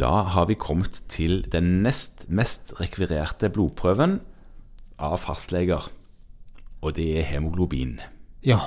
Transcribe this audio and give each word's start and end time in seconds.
Da 0.00 0.14
har 0.32 0.46
vi 0.48 0.54
kommet 0.56 1.02
til 1.12 1.42
den 1.52 1.82
nest 1.84 2.24
mest 2.30 2.72
rekvirerte 2.80 3.50
blodprøven 3.52 4.20
av 5.00 5.18
fastleger, 5.20 5.88
og 6.80 6.94
det 6.96 7.08
er 7.20 7.28
hemoglobin. 7.34 7.98
Ja. 8.46 8.60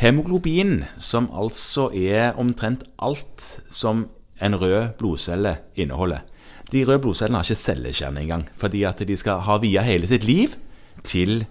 Hemoglobin, 0.00 0.84
som 0.98 1.28
altså 1.30 1.90
er 1.94 2.34
omtrent 2.40 2.84
alt 2.98 3.44
som 3.70 4.06
en 4.42 4.58
rød 4.58 4.96
blodcelle 4.98 5.56
inneholder. 5.78 6.24
De 6.72 6.84
røde 6.88 7.02
blodcellene 7.04 7.38
har 7.38 7.46
ikke 7.46 7.62
cellekjerne 7.62 8.22
engang, 8.24 8.46
fordi 8.56 8.82
at 8.88 9.02
de 9.06 9.16
skal 9.16 9.44
ha 9.46 9.58
via 9.62 9.84
hele 9.86 10.08
sitt 10.08 10.24
liv 10.24 10.56
til 11.04 11.44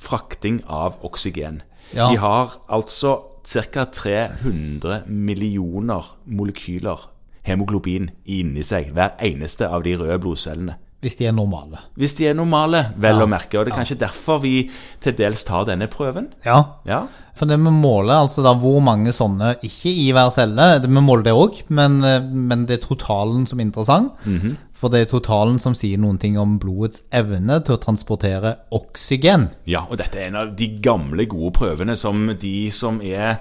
frakting 0.00 0.62
av 0.66 0.98
oksygen. 1.04 1.60
Ja. 1.92 2.08
De 2.10 2.18
har 2.18 2.56
altså 2.72 3.20
ca. 3.44 3.84
300 3.84 5.02
millioner 5.08 6.04
molekyler 6.26 7.08
hemoglobin 7.46 8.10
inni 8.30 8.62
seg, 8.62 8.92
hver 8.94 9.16
eneste 9.26 9.66
av 9.68 9.82
de 9.82 9.96
røde 9.98 10.18
blodcellene. 10.22 10.76
Hvis 11.02 11.16
de 11.18 11.26
er 11.26 11.32
normale. 11.34 11.80
Hvis 11.98 12.12
de 12.14 12.28
er 12.30 12.34
normale, 12.38 12.84
vel 12.96 13.16
Ja. 13.18 13.24
å 13.24 13.26
merke. 13.28 13.58
Og 13.58 13.64
det 13.66 13.72
er 13.72 13.78
kanskje 13.80 13.98
derfor 13.98 14.38
vi 14.40 14.70
til 15.00 15.12
dels 15.18 15.42
tar 15.42 15.64
denne 15.66 15.88
prøven. 15.90 16.28
Ja. 16.44 16.76
Ja, 16.86 17.06
For 17.34 17.46
det 17.46 17.58
vi 17.58 17.70
måler 17.70 18.20
altså 18.22 18.42
da 18.44 18.52
hvor 18.54 18.80
mange 18.80 19.10
sånne, 19.10 19.56
ikke 19.64 19.90
i 19.90 20.12
hver 20.12 20.30
celle, 20.30 20.78
det, 20.80 20.88
vi 20.88 21.00
måler 21.02 21.24
det 21.24 21.32
òg, 21.32 21.62
men, 21.70 22.04
eh, 22.04 22.20
men 22.20 22.66
det 22.66 22.78
er 22.78 22.86
totalen 22.86 23.46
som 23.48 23.58
er 23.58 23.64
interessant. 23.64 24.12
For 24.82 24.90
det 24.90 25.04
er 25.04 25.10
totalen 25.12 25.60
som 25.62 25.76
sier 25.78 26.00
noen 26.02 26.16
ting 26.18 26.34
om 26.42 26.56
blodets 26.58 27.04
evne 27.14 27.60
til 27.62 27.76
å 27.76 27.82
transportere 27.82 28.56
oksygen. 28.74 29.46
Ja, 29.70 29.84
og 29.86 30.00
dette 30.00 30.18
er 30.18 30.32
en 30.32 30.38
av 30.40 30.56
de 30.58 30.66
gamle, 30.82 31.28
gode 31.30 31.52
prøvene 31.54 31.94
som 31.98 32.24
de 32.34 32.56
som 32.74 32.98
er 32.98 33.38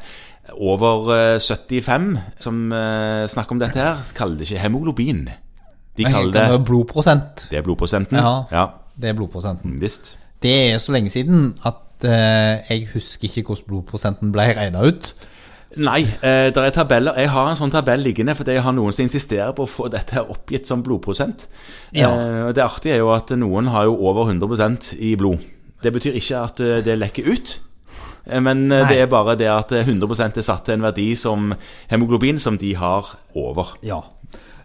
over 0.53 1.09
eh, 1.15 1.39
75, 1.41 2.11
som 2.45 2.61
eh, 2.77 3.25
snakker 3.31 3.57
om 3.57 3.63
dette 3.63 3.81
her, 3.81 4.05
kaller 4.17 4.37
det 4.37 4.51
ikke 4.51 4.61
hemoglobin. 4.67 5.25
De 5.97 6.05
kaller 6.05 6.35
Det 6.35 6.45
det 6.53 6.61
blodprosent. 6.69 7.47
Det 7.49 7.57
er 7.57 7.65
blodprosenten. 7.65 8.21
Ja. 8.21 8.35
ja 8.53 8.67
Det 8.93 9.09
er 9.09 9.17
blodprosenten. 9.17 9.79
visst. 9.81 10.17
Det 10.41 10.53
er 10.71 10.77
så 10.77 10.93
lenge 10.93 11.09
siden 11.09 11.55
at 11.65 12.05
eh, 12.05 12.69
jeg 12.69 12.87
husker 12.93 13.29
ikke 13.29 13.49
hvordan 13.49 13.69
blodprosenten 13.73 14.33
ble 14.33 14.51
regna 14.61 14.85
ut. 14.85 15.13
Nei, 15.77 16.01
eh, 16.03 16.49
det 16.51 16.57
er 16.57 16.73
tabeller. 16.75 17.15
Jeg 17.15 17.29
har 17.31 17.47
en 17.49 17.55
sånn 17.55 17.71
tabell 17.71 18.01
liggende 18.03 18.33
fordi 18.35 18.57
jeg 18.57 18.63
har 18.65 18.73
noen 18.75 18.91
som 18.91 19.05
insisterer 19.05 19.53
på 19.55 19.63
å 19.63 19.69
få 19.71 19.87
dette 19.93 20.19
oppgitt 20.19 20.67
som 20.67 20.81
blodprosent. 20.83 21.45
Ja. 21.95 22.09
Eh, 22.11 22.51
det 22.57 22.63
artige 22.65 22.97
er 22.97 23.03
jo 23.05 23.13
at 23.15 23.31
noen 23.39 23.69
har 23.71 23.85
jo 23.87 23.95
over 24.09 24.27
100% 24.33 24.93
i 24.99 25.13
blod. 25.15 25.39
Det 25.81 25.93
betyr 25.95 26.17
ikke 26.19 26.41
at 26.43 26.59
eh, 26.59 26.81
det 26.83 26.97
lekker 26.99 27.29
ut. 27.31 27.53
Eh, 28.27 28.39
Men 28.43 28.65
eh, 28.71 28.81
Nei. 28.83 28.89
det 28.91 28.99
er 29.01 29.07
bare 29.07 29.37
det 29.39 29.47
at 29.47 29.71
eh, 29.71 29.85
100% 29.87 30.37
er 30.37 30.45
satt 30.45 30.65
til 30.67 30.75
en 30.75 30.83
verdi 30.89 31.15
som 31.15 31.53
hemoglobin 31.89 32.37
som 32.39 32.57
de 32.59 32.73
har 32.75 33.07
over. 33.39 33.71
Ja. 33.81 34.01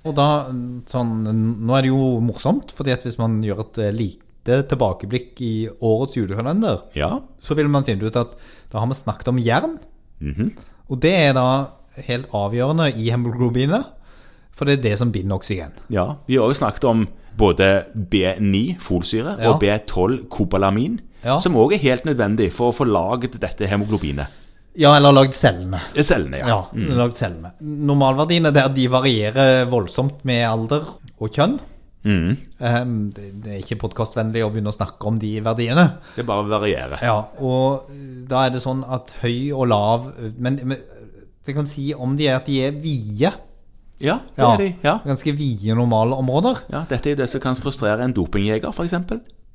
Og 0.07 0.15
da, 0.15 0.47
sånn, 0.87 1.15
nå 1.67 1.75
er 1.79 1.83
det 1.87 1.91
jo 1.95 2.21
morsomt, 2.23 2.71
fordi 2.77 2.93
at 2.95 3.03
hvis 3.07 3.19
man 3.19 3.41
gjør 3.43 3.65
et 3.65 3.81
lite 3.95 4.61
tilbakeblikk 4.71 5.41
i 5.43 5.55
årets 5.83 6.15
julekalender, 6.19 6.83
Ja. 6.95 7.21
så 7.43 7.55
vil 7.59 7.67
man 7.69 7.83
finne 7.85 8.07
ut 8.07 8.17
at 8.17 8.37
da 8.71 8.79
har 8.83 8.87
vi 8.91 8.95
snakket 8.95 9.29
om 9.33 9.39
jern. 9.43 9.79
Mhm. 10.21 10.53
Og 10.91 11.01
det 11.03 11.13
er 11.15 11.33
da 11.37 11.47
helt 12.07 12.27
avgjørende 12.37 12.91
i 12.97 13.11
hemoglobinet, 13.11 13.85
for 14.57 14.65
det 14.69 14.79
er 14.79 14.83
det 14.91 14.99
som 15.01 15.11
binder 15.13 15.37
oksygen. 15.37 15.73
ja. 15.91 16.15
Vi 16.27 16.37
har 16.37 16.43
også 16.47 16.63
snakket 16.65 16.85
om 16.85 17.07
både 17.37 17.85
B9, 17.95 18.79
folsyre, 18.81 19.37
Ja. 19.41 19.51
og 19.53 19.61
B12, 19.63 20.29
kobalamin, 20.31 21.01
Ja. 21.25 21.39
som 21.41 21.55
også 21.57 21.75
er 21.75 21.79
helt 21.83 22.05
nødvendig 22.05 22.53
for 22.53 22.71
å 22.73 22.75
få 22.77 22.85
laget 22.87 23.39
dette 23.41 23.67
hemoglobinet. 23.67 24.27
Ja, 24.79 24.95
eller 24.97 25.13
lagd 25.13 25.33
cellene. 25.35 25.81
Er 25.97 26.03
Cellene, 26.03 26.39
ja. 26.39 26.47
Ja, 26.47 26.65
lagd 26.97 27.15
cellene. 27.17 27.53
Normalverdiene 27.63 28.53
der 28.53 28.69
de 28.69 28.87
varierer 28.89 29.67
voldsomt 29.71 30.25
med 30.25 30.45
alder 30.45 30.83
og 31.21 31.31
kjønn. 31.33 31.59
Mhm. 32.07 32.37
Ehm, 32.63 32.93
det, 33.11 33.25
det 33.43 33.53
er 33.57 33.63
ikke 33.65 33.81
podkastvennlig 33.83 34.45
å 34.47 34.51
begynne 34.55 34.71
å 34.71 34.77
snakke 34.77 35.09
om 35.11 35.17
de 35.19 35.33
verdiene. 35.43 35.89
Det 36.15 36.25
bare 36.29 36.47
varierer. 36.49 37.01
Ja, 37.03 37.17
og 37.43 37.89
da 38.31 38.45
er 38.47 38.55
det 38.55 38.63
sånn 38.63 38.85
at 38.87 39.11
høy 39.25 39.51
og 39.57 39.67
lav 39.73 40.07
Men, 40.39 40.61
men 40.63 40.79
det 41.47 41.55
kan 41.55 41.67
si 41.67 41.93
om 41.95 42.15
de 42.19 42.29
er 42.31 42.37
at 42.41 42.47
de 42.47 42.61
er 42.69 42.73
vide. 42.79 43.33
Ja, 43.99 44.19
det 44.37 44.43
Ja, 44.43 44.53
er 44.55 44.59
de. 44.61 44.71
Ja. 44.85 44.95
Ganske 45.07 45.33
vide 45.37 45.75
normale 45.75 46.15
områder. 46.21 46.63
ja. 46.71 46.85
Dette 46.89 47.09
er 47.11 47.15
jo 47.17 47.23
det 47.23 47.29
som 47.31 47.41
kan 47.41 47.55
frustrere 47.59 48.05
en 48.05 48.13
dopingjeger, 48.13 48.69
f.eks. 48.71 48.93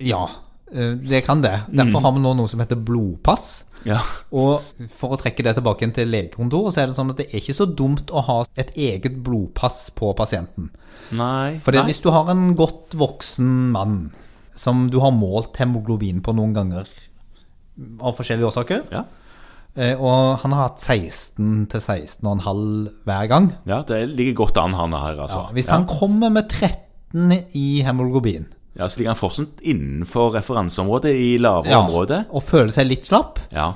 Ja, 0.02 0.24
eh, 0.26 0.38
det 0.72 1.24
kan 1.26 1.42
det. 1.44 1.58
Derfor 1.68 2.04
har 2.06 2.16
vi 2.16 2.24
nå 2.24 2.32
noe 2.38 2.48
som 2.48 2.62
heter 2.64 2.80
blodpass. 2.80 3.64
Ja. 3.88 3.98
Og 4.38 4.62
for 4.94 5.16
å 5.16 5.20
trekke 5.20 5.44
det 5.46 5.56
tilbake 5.58 5.88
til 5.96 6.12
legekontoret, 6.14 6.74
så 6.76 6.84
er 6.84 6.90
det 6.90 6.96
sånn 6.98 7.12
at 7.14 7.22
det 7.22 7.28
er 7.30 7.40
ikke 7.42 7.56
så 7.58 7.66
dumt 7.66 8.12
å 8.14 8.22
ha 8.28 8.38
et 8.62 8.74
eget 8.78 9.18
blodpass 9.26 9.88
på 9.98 10.12
pasienten. 10.18 10.70
Nei. 11.18 11.58
For 11.64 11.76
hvis 11.88 12.02
du 12.04 12.12
har 12.14 12.30
en 12.32 12.52
godt 12.60 12.96
voksen 13.00 13.72
mann 13.74 14.04
som 14.56 14.86
du 14.92 15.00
har 15.02 15.14
målt 15.16 15.58
hemoglobin 15.62 16.22
på 16.22 16.36
noen 16.38 16.54
ganger 16.54 16.92
av 18.04 18.14
forskjellige 18.18 18.52
årsaker, 18.52 18.84
Ja. 18.94 19.06
eh, 19.76 19.96
og 19.96 20.40
han 20.44 20.52
har 20.54 20.70
hatt 20.70 20.80
16 20.80 21.68
til 21.72 21.80
16,5 21.82 22.92
hver 23.08 23.28
gang 23.32 23.52
ja, 23.66 23.82
det 23.82 24.04
ligger 24.12 24.46
godt 24.46 24.58
an, 24.62 24.74
han 24.78 24.92
her, 24.94 25.18
altså. 25.18 25.48
Hvis 25.56 25.68
ja. 25.72 25.80
han 25.80 25.88
kommer 25.90 26.30
med 26.30 26.50
13 26.50 27.32
i 27.58 27.82
hemoglobin 27.82 28.46
ja, 28.78 28.88
Så 28.88 28.98
ligger 29.00 29.12
han 29.14 29.20
fortsatt 29.20 29.62
innenfor 29.62 30.32
referanseområdet 30.38 31.12
i 31.12 31.38
lavere 31.38 31.78
område. 31.78 32.26
og 32.32 32.44
føler 32.44 32.72
seg 32.72 32.88
litt 32.88 33.06
slapp, 33.10 33.40
Ja. 33.52 33.74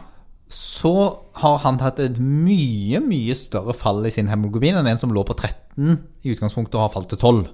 så 0.50 1.19
har 1.41 1.57
han 1.59 1.79
hatt 1.79 2.00
et 2.00 2.17
mye, 2.19 3.00
mye 3.01 3.35
større 3.35 3.73
fall 3.73 4.05
i 4.05 4.09
sin 4.13 4.28
hemoglobin 4.28 4.75
enn 4.78 4.88
en 4.88 4.97
som 4.97 5.11
lå 5.11 5.23
på 5.25 5.35
13 5.35 6.00
i 6.23 6.34
utgangspunktet 6.35 6.75
og 6.75 6.81
har 6.85 6.89
falt 6.94 7.09
til 7.09 7.17
12. 7.17 7.47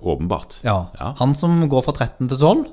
Åpenbart. 0.00 0.60
Ja. 0.62 0.86
Ja. 1.00 1.14
Han 1.18 1.34
som 1.34 1.68
går 1.68 1.82
fra 1.82 1.92
13 1.92 2.28
til 2.28 2.38
12, 2.38 2.66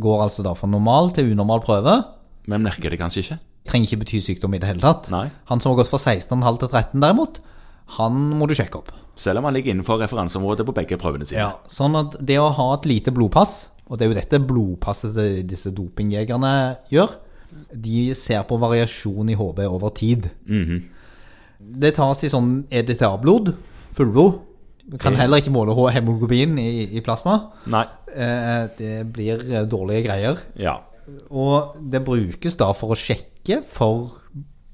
går 0.00 0.22
altså 0.24 0.42
da 0.42 0.54
fra 0.56 0.66
normal 0.66 1.10
til 1.14 1.32
unormal 1.34 1.60
prøve. 1.60 1.98
Men 2.46 2.62
merker 2.64 2.90
det 2.90 2.98
kanskje 2.98 3.20
ikke? 3.22 3.38
Trenger 3.68 3.86
ikke 3.88 4.00
bety 4.04 4.20
sykdom 4.20 4.54
i 4.54 4.58
det 4.58 4.68
hele 4.68 4.80
tatt. 4.80 5.10
Nei. 5.12 5.30
Han 5.50 5.60
som 5.60 5.72
har 5.72 5.82
gått 5.82 5.90
fra 5.92 5.98
16,5 5.98 6.58
til 6.58 6.68
13 6.68 7.00
derimot, 7.04 7.40
han 7.98 8.16
må 8.38 8.46
du 8.48 8.54
sjekke 8.56 8.80
opp. 8.80 8.90
Selv 9.20 9.38
om 9.38 9.44
han 9.46 9.54
ligger 9.54 9.74
innenfor 9.74 10.00
referanseområdet 10.02 10.66
på 10.66 10.74
begge 10.74 10.96
prøvene 10.98 11.26
sine. 11.28 11.50
Sånn 11.70 11.94
at 11.98 12.16
det 12.24 12.38
å 12.42 12.48
ha 12.56 12.68
et 12.74 12.88
lite 12.90 13.12
blodpass, 13.14 13.68
og 13.86 13.98
det 14.00 14.06
er 14.06 14.10
jo 14.10 14.16
dette 14.18 14.40
blodpasset 14.48 15.14
til 15.14 15.42
disse 15.46 15.70
dopingjegerne 15.76 16.54
gjør, 16.90 17.12
de 17.70 18.08
ser 18.18 18.42
på 18.48 18.58
variasjon 18.58 19.28
i 19.30 19.36
HB 19.38 19.60
over 19.68 19.92
tid. 19.94 20.30
Det 21.64 21.92
tas 21.94 22.24
i 22.26 22.30
sånn 22.32 22.64
EDTA-blod, 22.72 23.52
fullblod. 23.94 24.40
Du 24.90 24.98
kan 25.00 25.14
heller 25.16 25.40
ikke 25.40 25.52
måle 25.54 25.72
hemoglobin 25.94 26.58
i, 26.60 26.88
i 26.98 27.00
plasma. 27.04 27.38
Nei. 27.72 27.84
Eh, 28.10 28.66
Det 28.76 28.90
blir 29.14 29.40
eh, 29.40 29.64
dårlige 29.70 30.02
greier. 30.08 30.42
Ja. 30.60 30.74
Og 31.30 31.76
det 31.80 32.02
brukes 32.04 32.56
da 32.60 32.72
for 32.76 32.92
å 32.92 32.98
sjekke 32.98 33.62
for 33.64 34.18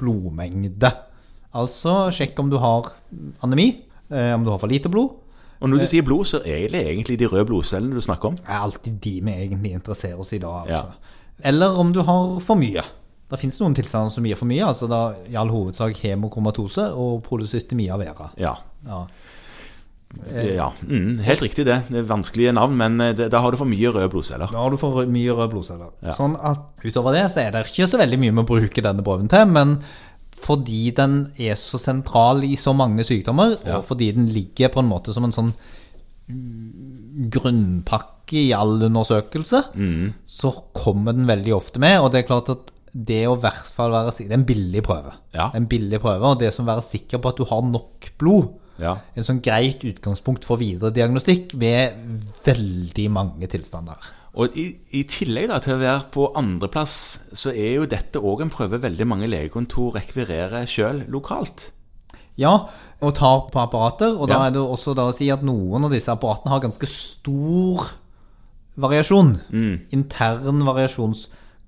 blodmengde. 0.00 0.90
Altså 1.56 1.94
sjekk 2.14 2.38
om 2.38 2.50
du 2.52 2.58
har 2.62 2.92
anemi, 3.42 3.72
eh, 4.10 4.34
om 4.36 4.44
du 4.46 4.52
har 4.52 4.60
for 4.62 4.70
lite 4.70 4.90
blod. 4.92 5.16
Og 5.60 5.68
når 5.68 5.82
du 5.82 5.88
sier 5.90 6.04
blod, 6.06 6.24
så 6.24 6.40
er 6.46 6.70
det 6.72 6.80
egentlig 6.86 7.18
de 7.20 7.28
røde 7.28 7.44
blodcellene 7.50 7.92
du 7.92 8.00
snakker 8.00 8.30
om. 8.30 8.36
Det 8.38 8.48
er 8.48 8.62
alltid 8.64 8.94
de 9.04 9.16
vi 9.20 9.34
egentlig 9.34 9.74
interesserer 9.76 10.20
oss 10.22 10.32
i 10.32 10.40
da. 10.40 10.62
Altså. 10.62 10.86
Ja. 10.88 11.16
Eller 11.50 11.76
om 11.80 11.92
du 11.92 12.00
har 12.06 12.38
for 12.44 12.56
mye. 12.60 12.84
Det 13.30 13.38
finnes 13.38 13.60
noen 13.60 13.76
tilstander 13.76 14.10
som 14.10 14.24
gir 14.26 14.38
for 14.38 14.48
mye, 14.50 14.64
altså 14.66 14.88
da 14.90 15.02
i 15.30 15.36
all 15.38 15.52
hovedsak 15.52 16.00
hemokromatose 16.02 16.88
og 16.98 17.20
polycystemia 17.28 17.98
vera. 18.00 18.30
Ja. 18.40 18.56
Ja. 18.86 19.04
Ja. 20.42 20.72
Mm, 20.82 21.20
helt 21.22 21.42
riktig 21.44 21.64
det. 21.68 21.76
Det 21.86 22.00
er 22.00 22.08
vanskelige 22.08 22.52
navn, 22.56 22.74
men 22.80 22.98
eh, 23.04 23.12
da 23.30 23.42
har 23.44 23.52
du 23.52 23.60
for 23.60 23.70
mye 23.70 23.92
røde 23.94 24.08
blodceller. 24.10 24.50
Da 24.50 24.64
har 24.64 24.72
du 24.72 24.80
for 24.80 25.04
mye 25.06 25.36
røde 25.36 25.52
blodceller. 25.52 25.92
Ja. 26.02 26.16
Sånn 26.16 26.34
at 26.40 26.64
utover 26.82 27.14
det 27.14 27.28
så 27.30 27.44
er 27.44 27.54
det 27.54 27.62
ikke 27.68 27.86
så 27.90 28.00
veldig 28.00 28.18
mye 28.18 28.34
vi 28.40 28.46
bruker 28.48 28.88
denne 28.88 29.04
prøven 29.06 29.30
til, 29.30 29.46
men 29.54 29.76
fordi 30.40 30.90
den 30.96 31.32
er 31.38 31.54
så 31.54 31.78
sentral 31.78 32.44
i 32.44 32.54
så 32.56 32.72
mange 32.76 33.04
sykdommer, 33.04 33.56
Ja. 33.66 33.78
og 33.78 33.84
fordi 33.84 34.12
den 34.14 34.26
ligger 34.26 34.68
på 34.68 34.80
en 34.80 34.88
måte 34.88 35.12
som 35.12 35.24
en 35.24 35.32
sånn 35.32 35.52
grunnpakke 37.30 38.38
i 38.38 38.52
all 38.54 38.82
undersøkelse, 38.86 39.64
Mm. 39.74 40.12
så 40.26 40.52
kommer 40.72 41.12
den 41.12 41.26
veldig 41.26 41.54
ofte 41.54 41.78
med, 41.78 41.98
og 42.00 42.12
det 42.12 42.24
er 42.24 42.28
klart 42.28 42.48
at 42.50 42.70
det 42.94 43.26
å 43.26 43.36
hvert 43.38 43.66
fall 43.74 43.90
være 43.92 44.10
Det 44.16 44.30
er 44.30 44.34
en 44.34 44.44
billig 44.44 44.82
prøve. 44.82 45.12
Ja. 45.34 45.48
Det 45.50 45.54
er 45.54 45.60
en 45.60 45.66
billig 45.68 46.00
prøve, 46.00 46.22
og 46.22 46.38
det 46.38 46.52
som 46.54 46.66
å 46.66 46.74
være 46.74 46.82
sikker 46.82 47.18
på 47.20 47.28
at 47.28 47.36
du 47.36 47.44
har 47.44 47.62
nok 47.62 48.12
blod, 48.18 48.54
Ja. 48.78 48.96
en 49.14 49.22
sånn 49.22 49.42
greit 49.42 49.80
utgangspunkt 49.84 50.42
for 50.44 50.56
videre 50.56 50.90
diagnostikk 50.90 51.52
ved 51.54 51.92
veldig 52.44 53.10
mange 53.10 53.46
tilstander. 53.46 53.96
Og 54.38 54.54
i, 54.58 54.66
i 54.94 55.02
tillegg 55.10 55.48
da, 55.50 55.58
til 55.62 55.74
å 55.74 55.80
være 55.80 56.06
på 56.14 56.28
andreplass, 56.38 56.94
så 57.34 57.50
er 57.50 57.80
jo 57.80 57.88
dette 57.90 58.22
òg 58.22 58.44
en 58.44 58.52
prøve 58.52 58.78
veldig 58.82 59.06
mange 59.10 59.30
legekontor 59.30 59.96
rekvirerer 59.98 60.68
sjøl 60.70 61.02
lokalt. 61.10 61.70
Ja, 62.38 62.52
og 63.02 63.16
tar 63.18 63.48
på 63.50 63.60
apparater, 63.60 64.14
og 64.14 64.30
da 64.30 64.44
er 64.46 64.54
det 64.54 64.62
også 64.62 64.94
da 64.96 65.08
å 65.10 65.14
si 65.14 65.28
at 65.32 65.42
noen 65.44 65.88
av 65.88 65.92
disse 65.92 66.12
apparatene 66.12 66.54
har 66.54 66.62
ganske 66.62 66.88
stor 66.88 67.90
variasjon. 68.80 69.34
Mm. 69.50 69.74
Intern 69.98 70.62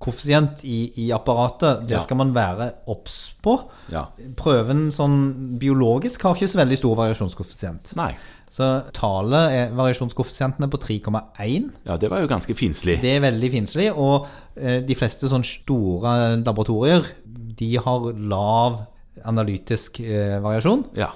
variasjonskoeffisient 0.03 0.63
i, 0.63 0.91
i 1.05 1.11
apparatet, 1.11 1.87
det 1.87 1.95
Ja. 1.95 1.99
skal 2.03 2.17
man 2.17 2.33
være 2.33 2.73
obs 2.87 3.33
på. 3.41 3.69
Ja. 3.91 4.07
Prøven 4.35 4.91
sånn 4.91 5.57
biologisk 5.59 6.21
har 6.23 6.35
ikke 6.35 6.47
så 6.49 6.59
veldig 6.59 6.77
stor 6.77 6.95
variasjonskoeffisient. 6.95 7.95
Nei. 7.95 8.15
Så 8.53 8.83
tallet 8.93 9.51
er 9.51 9.71
variasjonskoeffisienten 9.73 10.63
er 10.63 10.67
på 10.69 10.77
3,1. 10.77 11.71
Ja, 11.85 11.97
det 11.97 12.09
var 12.11 12.21
jo 12.21 12.27
ganske 12.27 12.53
finslig. 12.53 12.99
Det 13.01 13.15
er 13.17 13.21
veldig 13.31 13.51
finslig, 13.51 13.91
og 13.97 14.27
eh, 14.55 14.81
de 14.85 14.95
fleste 14.95 15.27
sånn 15.27 15.43
store 15.43 16.35
laboratorier, 16.43 17.03
de 17.57 17.75
har 17.77 18.13
lav 18.13 18.85
analytisk 19.25 19.99
eh, 20.01 20.39
variasjon, 20.43 20.85
Ja. 20.95 21.11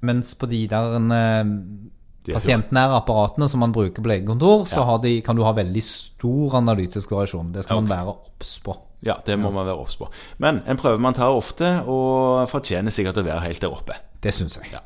mens 0.00 0.34
på 0.34 0.48
de 0.48 0.66
der 0.66 0.94
eh, 0.96 1.44
pasientnære 2.26 2.96
apparatene 3.02 3.48
som 3.48 3.60
man 3.60 3.72
bruker 3.72 4.02
på 4.02 4.08
legekontor, 4.08 4.66
så 4.66 4.76
Ja. 4.76 4.84
har 4.84 4.98
de, 4.98 5.20
kan 5.22 5.36
du 5.36 5.42
ha 5.44 5.52
veldig 5.52 5.82
stor 5.82 6.54
analytisk 6.56 7.10
variasjon. 7.10 7.52
Det 7.52 7.64
skal 7.64 7.76
man 7.82 7.88
være 7.88 8.08
obs 8.08 8.58
på. 8.64 8.76
Ja, 9.02 9.14
det 9.26 9.38
må 9.38 9.50
man 9.52 9.66
være 9.66 9.78
obs 9.78 9.96
på. 9.96 10.08
Men 10.38 10.62
en 10.66 10.76
prøve 10.76 10.98
man 10.98 11.14
tar 11.14 11.28
ofte, 11.30 11.84
og 11.86 12.48
fortjener 12.48 12.90
sikkert 12.90 13.16
å 13.16 13.24
være 13.24 13.40
helt 13.40 13.60
der 13.60 13.68
oppe. 13.70 13.94
Det 14.20 14.34
syns 14.34 14.56
jeg. 14.56 14.72
Ja. 14.72 14.78